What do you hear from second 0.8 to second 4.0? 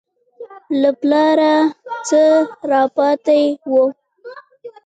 له پلاره څه راپاته وو.